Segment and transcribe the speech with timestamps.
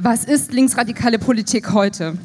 [0.00, 2.16] Was ist linksradikale Politik heute?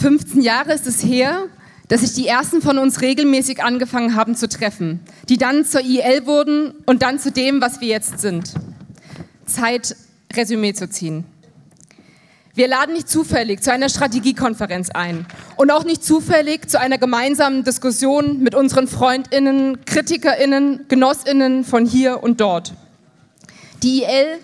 [0.00, 1.46] 15 Jahre ist es her,
[1.88, 6.24] dass sich die ersten von uns regelmäßig angefangen haben zu treffen, die dann zur IL
[6.26, 8.54] wurden und dann zu dem, was wir jetzt sind.
[9.44, 9.96] Zeit,
[10.32, 11.24] Resümee zu ziehen.
[12.54, 15.26] Wir laden nicht zufällig zu einer Strategiekonferenz ein
[15.56, 22.22] und auch nicht zufällig zu einer gemeinsamen Diskussion mit unseren Freundinnen, Kritikerinnen, Genossinnen von hier
[22.22, 22.72] und dort.
[23.82, 24.38] Die IL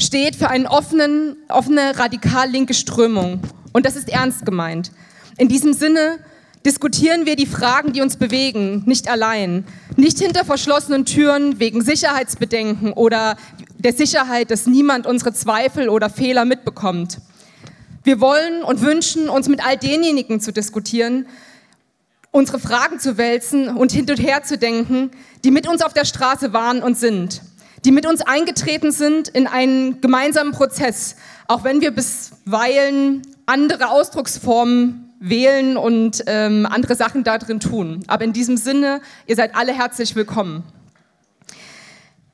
[0.00, 3.40] steht für eine offene, offene radikal linke Strömung.
[3.72, 4.90] Und das ist ernst gemeint.
[5.36, 6.18] In diesem Sinne
[6.66, 9.64] diskutieren wir die Fragen, die uns bewegen, nicht allein.
[9.96, 13.36] Nicht hinter verschlossenen Türen wegen Sicherheitsbedenken oder
[13.78, 17.18] der Sicherheit, dass niemand unsere Zweifel oder Fehler mitbekommt.
[18.02, 21.26] Wir wollen und wünschen uns mit all denjenigen zu diskutieren,
[22.30, 25.10] unsere Fragen zu wälzen und hin und her zu denken,
[25.44, 27.42] die mit uns auf der Straße waren und sind
[27.84, 31.16] die mit uns eingetreten sind in einen gemeinsamen Prozess,
[31.48, 38.02] auch wenn wir bisweilen andere Ausdrucksformen wählen und ähm, andere Sachen da drin tun.
[38.06, 40.64] Aber in diesem Sinne, ihr seid alle herzlich willkommen.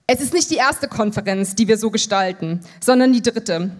[0.06, 3.72] Es ist nicht die erste Konferenz, die wir so gestalten, sondern die dritte.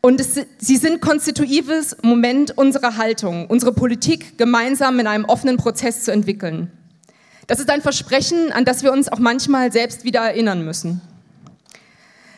[0.00, 6.04] Und es, sie sind konstitutives Moment unserer Haltung, unsere Politik gemeinsam in einem offenen Prozess
[6.04, 6.70] zu entwickeln.
[7.46, 11.02] Das ist ein Versprechen, an das wir uns auch manchmal selbst wieder erinnern müssen.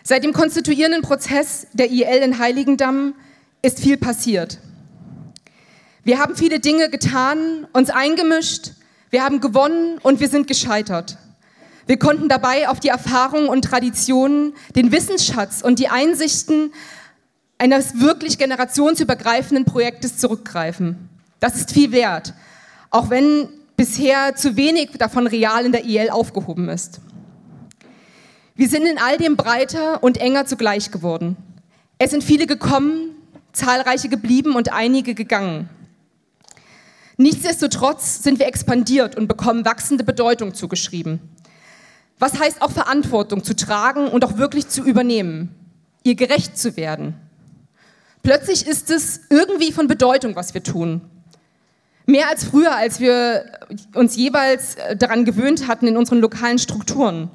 [0.08, 3.16] Seit dem konstituierenden Prozess der IL in Heiligendamm
[3.60, 4.60] ist viel passiert.
[6.04, 8.70] Wir haben viele Dinge getan, uns eingemischt,
[9.10, 11.18] wir haben gewonnen und wir sind gescheitert.
[11.86, 16.72] Wir konnten dabei auf die Erfahrungen und Traditionen, den Wissensschatz und die Einsichten
[17.58, 21.08] eines wirklich generationsübergreifenden Projektes zurückgreifen.
[21.40, 22.32] Das ist viel wert,
[22.90, 27.00] auch wenn bisher zu wenig davon real in der IL aufgehoben ist.
[28.56, 31.36] Wir sind in all dem breiter und enger zugleich geworden.
[31.98, 33.14] Es sind viele gekommen,
[33.52, 35.68] zahlreiche geblieben und einige gegangen.
[37.18, 41.20] Nichtsdestotrotz sind wir expandiert und bekommen wachsende Bedeutung zugeschrieben.
[42.18, 45.54] Was heißt auch Verantwortung zu tragen und auch wirklich zu übernehmen,
[46.02, 47.14] ihr gerecht zu werden.
[48.22, 51.02] Plötzlich ist es irgendwie von Bedeutung, was wir tun.
[52.06, 53.44] Mehr als früher, als wir
[53.94, 57.30] uns jeweils daran gewöhnt hatten in unseren lokalen Strukturen.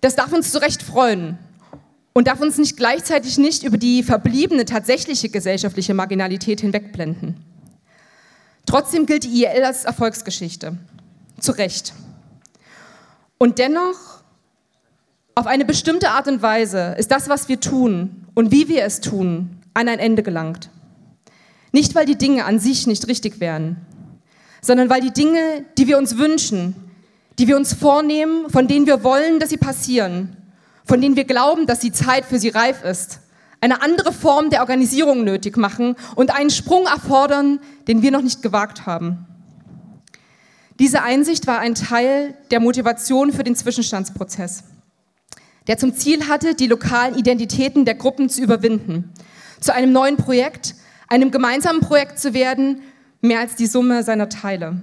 [0.00, 1.38] Das darf uns zu Recht freuen
[2.12, 7.36] und darf uns nicht gleichzeitig nicht über die verbliebene tatsächliche gesellschaftliche Marginalität hinwegblenden.
[8.66, 10.76] Trotzdem gilt die IL als Erfolgsgeschichte.
[11.40, 11.94] Zu Recht.
[13.38, 14.22] Und dennoch,
[15.34, 19.00] auf eine bestimmte Art und Weise, ist das, was wir tun und wie wir es
[19.00, 20.70] tun, an ein Ende gelangt.
[21.72, 23.76] Nicht, weil die Dinge an sich nicht richtig wären,
[24.60, 26.87] sondern weil die Dinge, die wir uns wünschen,
[27.38, 30.36] die wir uns vornehmen, von denen wir wollen, dass sie passieren,
[30.84, 33.20] von denen wir glauben, dass die Zeit für sie reif ist,
[33.60, 38.42] eine andere Form der Organisierung nötig machen und einen Sprung erfordern, den wir noch nicht
[38.42, 39.26] gewagt haben.
[40.78, 44.64] Diese Einsicht war ein Teil der Motivation für den Zwischenstandsprozess,
[45.66, 49.12] der zum Ziel hatte, die lokalen Identitäten der Gruppen zu überwinden,
[49.60, 50.76] zu einem neuen Projekt,
[51.08, 52.80] einem gemeinsamen Projekt zu werden,
[53.20, 54.80] mehr als die Summe seiner Teile.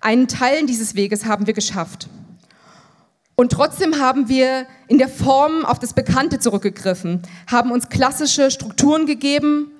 [0.00, 2.08] Einen Teil dieses Weges haben wir geschafft.
[3.34, 9.04] Und trotzdem haben wir in der Form auf das Bekannte zurückgegriffen, haben uns klassische Strukturen
[9.04, 9.70] gegeben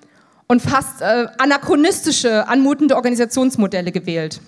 [0.47, 4.41] und fast äh, anachronistische, anmutende Organisationsmodelle gewählt.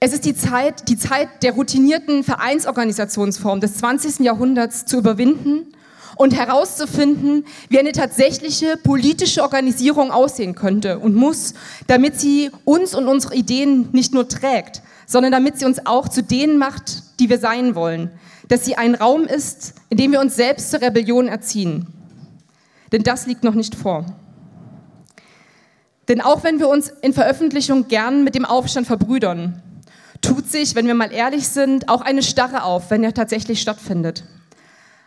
[0.00, 4.20] Es ist die Zeit, die Zeit der routinierten Vereinsorganisationsform des 20.
[4.20, 5.74] Jahrhunderts zu überwinden
[6.16, 11.54] und herauszufinden, wie eine tatsächliche politische Organisierung aussehen könnte und muss,
[11.86, 16.22] damit sie uns und unsere Ideen nicht nur trägt, sondern damit sie uns auch zu
[16.22, 18.10] denen macht, die wir sein wollen.
[18.48, 21.86] Dass sie ein Raum ist, in dem wir uns selbst zur Rebellion erziehen.
[22.92, 24.04] Denn das liegt noch nicht vor.
[26.08, 29.62] Denn auch wenn wir uns in Veröffentlichung gern mit dem Aufstand verbrüdern,
[30.20, 34.24] tut sich, wenn wir mal ehrlich sind, auch eine Starre auf, wenn er tatsächlich stattfindet.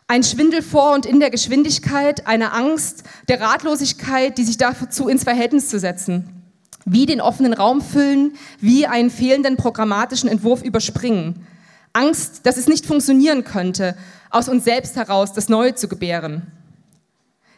[0.09, 5.25] Ein Schwindel vor und in der Geschwindigkeit, eine Angst der Ratlosigkeit, die sich dazu ins
[5.25, 6.43] Verhältnis zu setzen.
[6.85, 11.45] Wie den offenen Raum füllen, wie einen fehlenden programmatischen Entwurf überspringen.
[11.91, 13.97] Angst, dass es nicht funktionieren könnte,
[14.29, 16.43] aus uns selbst heraus das Neue zu gebären.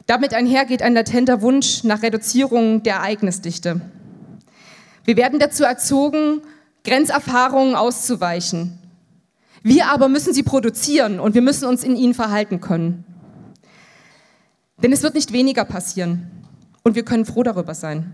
[0.08, 3.80] Damit einhergeht ein latenter Wunsch nach Reduzierung der Ereignisdichte.
[5.06, 6.42] Wir werden dazu erzogen,
[6.84, 8.79] Grenzerfahrungen auszuweichen,
[9.64, 13.04] wir aber müssen sie produzieren und wir müssen uns in ihnen verhalten können.
[14.82, 16.30] Denn es wird nicht weniger passieren
[16.84, 18.14] und wir können froh darüber sein.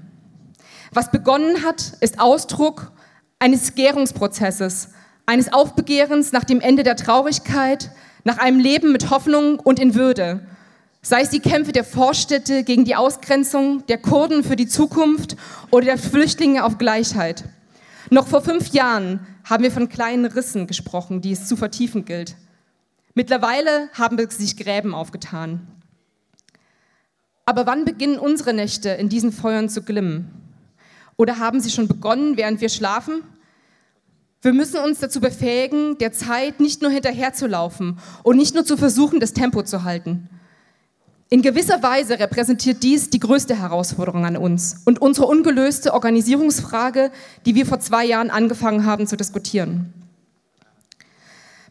[0.92, 2.92] Was begonnen hat, ist Ausdruck
[3.39, 4.89] eines Gärungsprozesses,
[5.25, 7.92] eines Aufbegehrens nach dem Ende der Traurigkeit,
[8.24, 10.42] nach einem Leben mit Hoffnung und in Würde,
[11.07, 15.38] Sei es die Kämpfe der Vorstädte gegen die Ausgrenzung, der Kurden für die Zukunft
[15.69, 17.44] oder der Flüchtlinge auf Gleichheit.
[18.10, 22.36] Noch vor fünf Jahren haben wir von kleinen Rissen gesprochen, die es zu vertiefen gilt.
[23.13, 25.68] Mittlerweile haben sich Gräben aufgetan.
[27.46, 30.31] Aber wann beginnen unsere Nächte in diesen Feuern zu glimmen?
[31.18, 33.22] Oder haben sie schon begonnen, während wir schlafen?
[34.42, 39.19] Wir müssen uns dazu befähigen, der Zeit nicht nur hinterherzulaufen und nicht nur zu versuchen,
[39.19, 40.30] das Tempo zu halten.
[41.30, 47.12] In gewisser Weise repräsentiert dies die größte Herausforderung an uns und unsere ungelöste Organisierungsfrage,
[47.48, 49.92] die wir vor zwei Jahren angefangen haben zu diskutieren.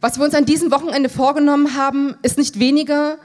[0.01, 3.17] Was wir uns an diesem Wochenende vorgenommen haben, ist nicht weniger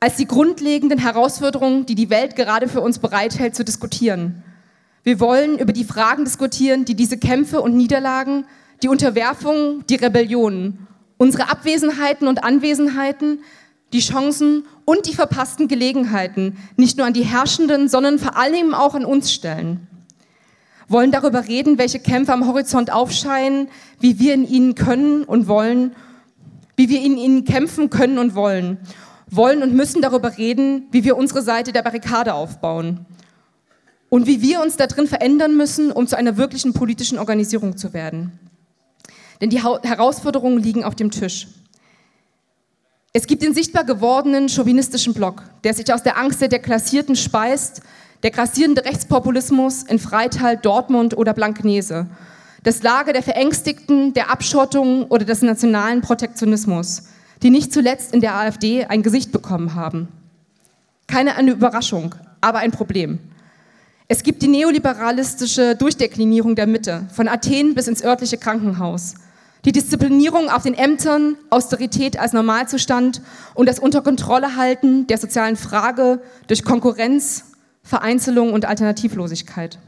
[0.00, 4.42] als die grundlegenden Herausforderungen, die die Welt gerade für uns bereithält, zu diskutieren.
[5.04, 8.46] Wir wollen über die Fragen diskutieren, die diese Kämpfe und Niederlagen,
[8.82, 10.86] die Unterwerfung, die Rebellionen,
[11.18, 13.40] unsere Abwesenheiten und Anwesenheiten,
[13.92, 18.94] die Chancen und die verpassten Gelegenheiten nicht nur an die Herrschenden, sondern vor allem auch
[18.94, 19.86] an uns stellen.
[20.88, 23.68] Wollen darüber reden, welche Kämpfe am Horizont aufscheinen,
[24.00, 25.94] wie wir in ihnen können und wollen,
[26.76, 28.78] wie wir in ihnen kämpfen können und wollen.
[29.28, 33.06] Wollen und müssen darüber reden, wie wir unsere Seite der Barrikade aufbauen
[34.08, 38.38] und wie wir uns darin verändern müssen, um zu einer wirklichen politischen Organisierung zu werden.
[39.40, 41.48] Denn die Herausforderungen liegen auf dem Tisch.
[43.16, 47.80] Es gibt den sichtbar gewordenen chauvinistischen Block, der sich aus der Angst der Deklassierten speist,
[48.22, 52.08] der grassierende Rechtspopulismus in Freital, Dortmund oder Blankenese,
[52.62, 57.04] das Lager der Verängstigten, der Abschottung oder des nationalen Protektionismus,
[57.42, 60.08] die nicht zuletzt in der AfD ein Gesicht bekommen haben.
[61.06, 63.18] Keine eine Überraschung, aber ein Problem.
[64.08, 69.14] Es gibt die neoliberalistische Durchdeklinierung der Mitte, von Athen bis ins örtliche Krankenhaus–
[69.66, 73.20] die Disziplinierung auf den Ämtern, Austerität als Normalzustand
[73.54, 77.46] und das Unterkontrolle halten der sozialen Frage durch Konkurrenz,
[77.82, 79.78] Vereinzelung und Alternativlosigkeit.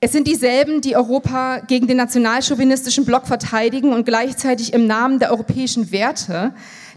[0.00, 5.30] Es sind dieselben, die Europa gegen den nationalchauvinistischen Block verteidigen und gleichzeitig im Namen der
[5.30, 6.52] europäischen Werte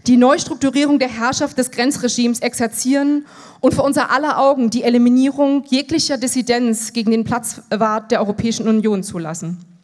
[0.06, 3.24] die Neustrukturierung der Herrschaft des Grenzregimes exerzieren
[3.60, 9.02] und vor unser aller Augen die Eliminierung jeglicher Dissidenz gegen den Platzwart der Europäischen Union
[9.02, 9.75] zulassen.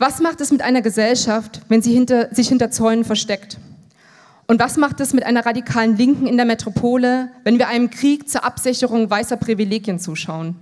[0.00, 3.58] Was macht es mit einer Gesellschaft, wenn sie hinter, sich hinter Zäunen versteckt?
[4.46, 8.28] Und was macht es mit einer radikalen Linken in der Metropole, wenn wir einem Krieg
[8.28, 10.54] zur Absicherung weißer Privilegien zuschauen?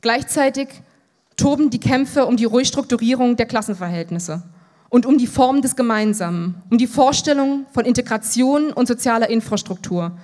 [0.00, 0.68] Gleichzeitig
[1.36, 4.42] toben die Kämpfe um die Ruhigstrukturierung der Klassenverhältnisse
[4.88, 10.16] und um die Form des Gemeinsamen, um die Vorstellung von Integration und sozialer Infrastruktur,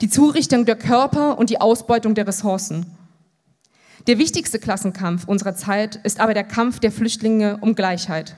[0.00, 2.86] die Zurichtung der Körper und die Ausbeutung der Ressourcen.
[4.08, 8.36] Der wichtigste Klassenkampf unserer Zeit ist aber der Kampf der Flüchtlinge um Gleichheit.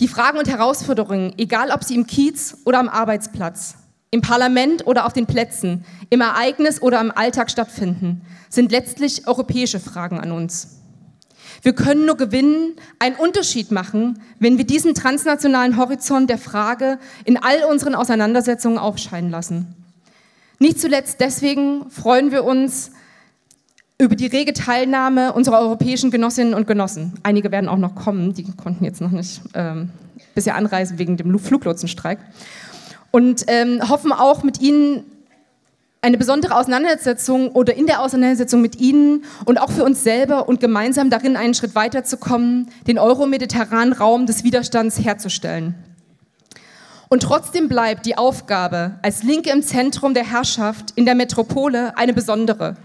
[0.00, 3.76] Die Fragen und Herausforderungen, egal ob sie im Kiez oder am Arbeitsplatz,
[4.10, 9.78] im Parlament oder auf den Plätzen, im Ereignis oder im Alltag stattfinden, sind letztlich europäische
[9.78, 10.80] Fragen an uns.
[11.62, 17.36] Wir können nur gewinnen, einen Unterschied machen, wenn wir diesen transnationalen Horizont der Frage in
[17.36, 19.72] all unseren Auseinandersetzungen aufscheinen lassen.
[20.58, 22.90] Nicht zuletzt deswegen freuen wir uns
[23.98, 27.14] über die rege Teilnahme unserer europäischen Genossinnen und Genossen.
[27.22, 29.90] Einige werden auch noch kommen, die konnten jetzt noch nicht ähm,
[30.34, 32.18] bisher anreisen wegen dem Fluglotsenstreik.
[33.10, 35.04] Und ähm, hoffen auch mit Ihnen
[36.02, 40.60] eine besondere Auseinandersetzung oder in der Auseinandersetzung mit Ihnen und auch für uns selber und
[40.60, 45.74] gemeinsam darin einen Schritt weiterzukommen, den euro-mediterranen Raum des Widerstands herzustellen.
[47.08, 52.12] Und trotzdem bleibt die Aufgabe als Linke im Zentrum der Herrschaft in der Metropole eine
[52.12, 52.76] besondere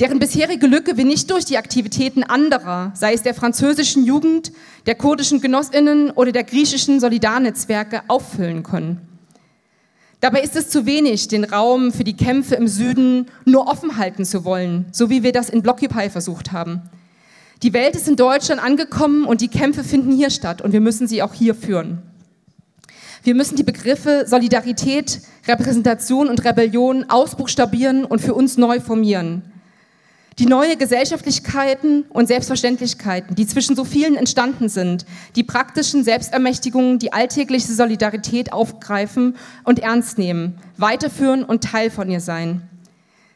[0.00, 4.52] deren bisherige Lücke wir nicht durch die Aktivitäten anderer, sei es der französischen Jugend,
[4.86, 9.00] der kurdischen Genossinnen oder der griechischen Solidarnetzwerke, auffüllen können.
[10.20, 14.24] Dabei ist es zu wenig, den Raum für die Kämpfe im Süden nur offen halten
[14.24, 16.82] zu wollen, so wie wir das in Blockupy versucht haben.
[17.62, 21.06] Die Welt ist in Deutschland angekommen und die Kämpfe finden hier statt und wir müssen
[21.06, 22.02] sie auch hier führen.
[23.22, 29.42] Wir müssen die Begriffe Solidarität, Repräsentation und Rebellion ausbuchstabieren und für uns neu formieren.
[30.40, 37.12] Die neue Gesellschaftlichkeiten und Selbstverständlichkeiten, die zwischen so vielen entstanden sind, die praktischen Selbstermächtigungen, die
[37.12, 42.68] alltägliche Solidarität aufgreifen und ernst nehmen, weiterführen und Teil von ihr sein.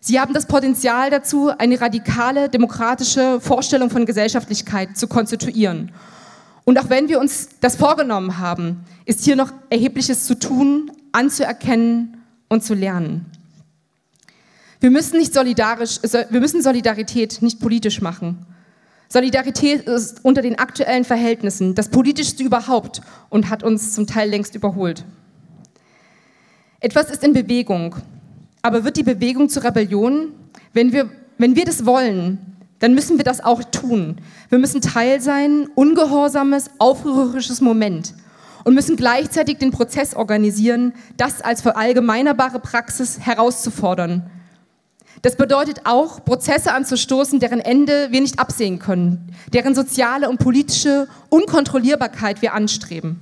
[0.01, 5.93] Sie haben das Potenzial dazu, eine radikale demokratische Vorstellung von Gesellschaftlichkeit zu konstituieren.
[6.65, 12.23] Und auch wenn wir uns das vorgenommen haben, ist hier noch erhebliches zu tun, anzuerkennen
[12.49, 13.27] und zu lernen.
[14.81, 18.47] Wir müssen, nicht solidarisch, wir müssen Solidarität nicht politisch machen,
[19.11, 24.55] Solidarität ist unter den aktuellen Verhältnissen das politischste überhaupt und hat uns zum Teil längst
[24.55, 25.05] überholt.
[26.81, 27.97] Etwas ist in Bewegung,
[28.61, 30.35] aber wird die Bewegung zur Rebellion?
[30.75, 31.09] Wenn wir,
[31.39, 32.39] wenn wir das wollen,
[32.81, 34.17] dann müssen wir das auch tun.
[34.51, 38.13] Wir müssen Teil sein, ungehorsames, aufrührerisches Moment
[38.65, 44.31] und müssen gleichzeitig den Prozess organisieren, das als verallgemeinerbare Praxis herauszufordern
[45.23, 51.09] das bedeutet auch, Prozesse anzustoßen, deren Ende wir nicht absehen können, deren soziale und politische
[51.29, 53.21] Unkontrollierbarkeit wir anstreben.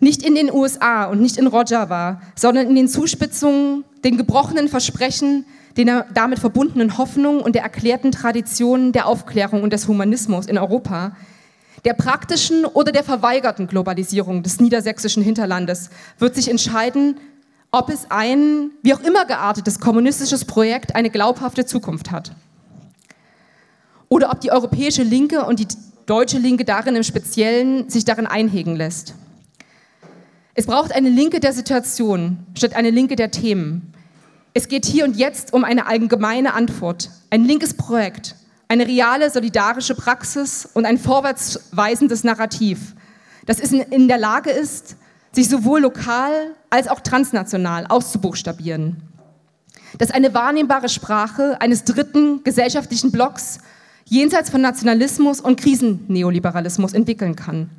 [0.00, 5.46] Nicht in den USA und nicht in Rojava, sondern in den Zuspitzungen, den gebrochenen Versprechen,
[5.76, 11.16] den damit verbundenen Hoffnungen und der erklärten Traditionen der Aufklärung und des Humanismus in Europa,
[11.84, 17.16] der praktischen oder der verweigerten Globalisierung des niedersächsischen Hinterlandes wird sich entscheiden,
[17.74, 22.30] ob es ein, wie auch immer geartetes kommunistisches Projekt eine glaubhafte Zukunft hat.
[24.08, 25.66] Oder ob die europäische Linke und die
[26.06, 29.14] deutsche Linke darin im Speziellen sich darin einhegen lässt.
[30.54, 33.92] Es braucht eine Linke der Situation statt eine Linke der Themen.
[34.52, 38.36] Es geht hier und jetzt um eine allgemeine Antwort, ein linkes Projekt,
[38.68, 42.94] eine reale solidarische Praxis und ein vorwärtsweisendes Narrativ,
[43.46, 44.96] das in der Lage ist,
[45.34, 49.02] sich sowohl lokal als auch transnational auszubuchstabieren.
[49.98, 53.58] Dass eine wahrnehmbare Sprache eines dritten gesellschaftlichen Blocks
[54.04, 57.70] jenseits von Nationalismus und Krisenneoliberalismus entwickeln kann.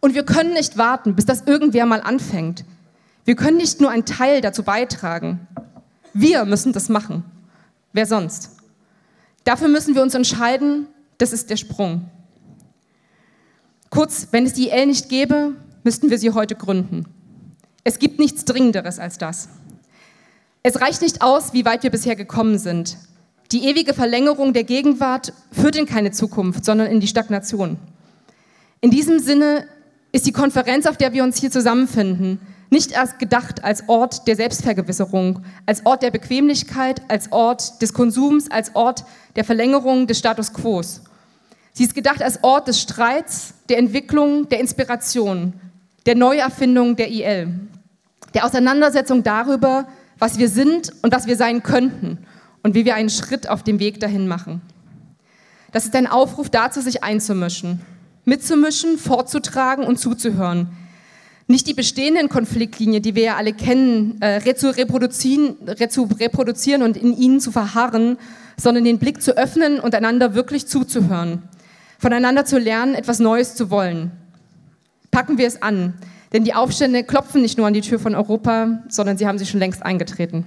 [0.00, 2.64] Und wir können nicht warten, bis das irgendwer mal anfängt.
[3.24, 5.46] Wir können nicht nur einen Teil dazu beitragen.
[6.12, 7.24] Wir müssen das machen.
[7.92, 8.50] Wer sonst?
[9.44, 10.86] Dafür müssen wir uns entscheiden,
[11.18, 12.10] das ist der Sprung.
[13.90, 15.52] Kurz, wenn es die IL nicht gäbe,
[15.84, 17.06] müssten wir sie heute gründen.
[17.84, 19.48] Es gibt nichts Dringenderes als das.
[20.62, 22.96] Es reicht nicht aus, wie weit wir bisher gekommen sind.
[23.50, 27.78] Die ewige Verlängerung der Gegenwart führt in keine Zukunft, sondern in die Stagnation.
[28.80, 29.66] In diesem Sinne
[30.12, 34.36] ist die Konferenz, auf der wir uns hier zusammenfinden, nicht erst gedacht als Ort der
[34.36, 39.04] Selbstvergewisserung, als Ort der Bequemlichkeit, als Ort des Konsums, als Ort
[39.36, 40.80] der Verlängerung des Status quo.
[40.80, 45.52] Sie ist gedacht als Ort des Streits, der Entwicklung, der Inspiration,
[46.06, 47.48] der Neuerfindung der IL,
[48.34, 49.86] der Auseinandersetzung darüber,
[50.18, 52.18] was wir sind und was wir sein könnten
[52.62, 54.62] und wie wir einen Schritt auf dem Weg dahin machen.
[55.72, 57.80] Das ist ein Aufruf dazu, sich einzumischen,
[58.24, 60.68] mitzumischen, vorzutragen und zuzuhören.
[61.48, 65.56] Nicht die bestehenden Konfliktlinien, die wir ja alle kennen, äh, zu, reproduzieren,
[65.88, 68.16] zu reproduzieren und in ihnen zu verharren,
[68.56, 71.42] sondern den Blick zu öffnen und einander wirklich zuzuhören,
[71.98, 74.12] voneinander zu lernen, etwas Neues zu wollen.
[75.12, 75.92] Packen wir es an,
[76.32, 79.44] denn die Aufstände klopfen nicht nur an die Tür von Europa, sondern sie haben sie
[79.44, 80.46] schon längst eingetreten.